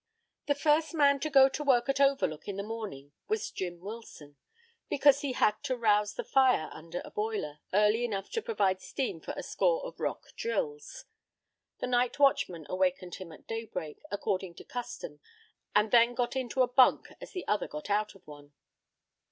The 0.47 0.55
first 0.55 0.95
man 0.95 1.19
to 1.19 1.29
go 1.29 1.47
to 1.47 1.63
work 1.63 1.87
at 1.87 1.99
Overlook 2.01 2.47
in 2.47 2.55
the 2.55 2.63
morning 2.63 3.11
was 3.27 3.51
Jim 3.51 3.79
Wilson, 3.79 4.35
because 4.89 5.21
he 5.21 5.33
had 5.33 5.61
to 5.65 5.77
rouse 5.77 6.15
the 6.15 6.23
fire 6.23 6.71
under 6.73 7.03
a 7.05 7.11
boiler 7.11 7.59
early 7.71 8.03
enough 8.03 8.27
to 8.31 8.41
provide 8.41 8.81
steam 8.81 9.21
for 9.21 9.35
a 9.37 9.43
score 9.43 9.85
of 9.85 9.99
rock 9.99 10.29
drills. 10.35 11.05
The 11.81 11.85
night 11.85 12.17
watchman 12.17 12.65
awakened 12.67 13.13
him 13.13 13.31
at 13.31 13.45
daybreak, 13.45 14.01
according 14.09 14.55
to 14.55 14.63
custom, 14.63 15.19
and 15.75 15.91
then 15.91 16.15
got 16.15 16.35
into 16.35 16.63
a 16.63 16.67
bunk 16.67 17.09
as 17.21 17.33
the 17.33 17.47
other 17.47 17.67
got 17.67 17.91
out 17.91 18.15
of 18.15 18.25
one. 18.25 18.53